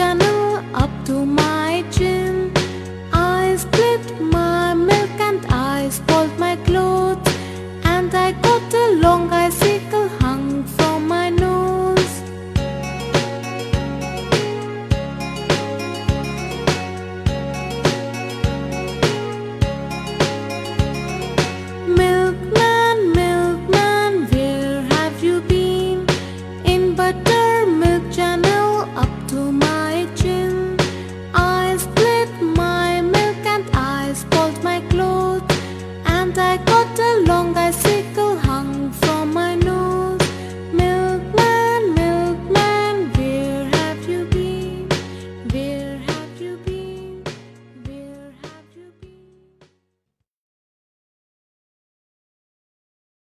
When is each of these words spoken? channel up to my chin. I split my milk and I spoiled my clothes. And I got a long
channel 0.00 0.64
up 0.82 0.92
to 1.04 1.26
my 1.26 1.84
chin. 1.90 2.50
I 3.12 3.56
split 3.56 4.04
my 4.18 4.72
milk 4.72 5.16
and 5.28 5.44
I 5.50 5.90
spoiled 5.90 6.38
my 6.38 6.56
clothes. 6.68 7.28
And 7.84 8.10
I 8.14 8.32
got 8.46 8.72
a 8.84 8.86
long 9.04 9.30